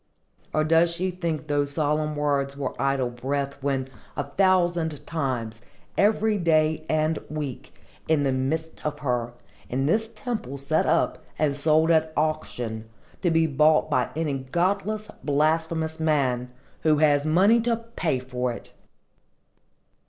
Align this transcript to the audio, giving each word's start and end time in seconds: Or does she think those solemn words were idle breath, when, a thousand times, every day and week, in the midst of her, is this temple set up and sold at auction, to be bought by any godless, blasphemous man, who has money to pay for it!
Or 0.51 0.63
does 0.63 0.89
she 0.89 1.11
think 1.11 1.45
those 1.45 1.73
solemn 1.75 2.15
words 2.15 2.57
were 2.57 2.73
idle 2.81 3.11
breath, 3.11 3.61
when, 3.61 3.87
a 4.17 4.23
thousand 4.31 5.05
times, 5.05 5.61
every 5.95 6.39
day 6.39 6.87
and 6.89 7.19
week, 7.29 7.71
in 8.07 8.23
the 8.23 8.31
midst 8.31 8.83
of 8.83 8.97
her, 9.01 9.33
is 9.69 9.85
this 9.85 10.07
temple 10.07 10.57
set 10.57 10.87
up 10.87 11.23
and 11.37 11.55
sold 11.55 11.91
at 11.91 12.13
auction, 12.17 12.89
to 13.21 13.29
be 13.29 13.45
bought 13.45 13.91
by 13.91 14.09
any 14.15 14.39
godless, 14.39 15.11
blasphemous 15.23 15.99
man, 15.99 16.51
who 16.81 16.97
has 16.97 17.23
money 17.23 17.61
to 17.61 17.75
pay 17.77 18.17
for 18.19 18.51
it! 18.51 18.73